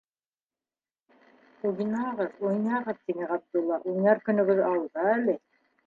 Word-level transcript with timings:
—Уйнағыҙ, 1.73 2.33
уйнағыҙ,- 2.47 2.99
тине 3.07 3.31
Ғабдулла,- 3.35 3.81
уйнар 3.93 4.27
көнөгөҙ 4.29 4.67
алда 4.75 5.11
әле. 5.17 5.43